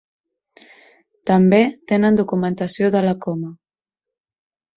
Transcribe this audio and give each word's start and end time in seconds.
També 1.31 1.59
tenen 1.91 2.17
documentació 2.21 2.91
de 2.97 3.03
la 3.09 3.15
Coma. 3.27 3.53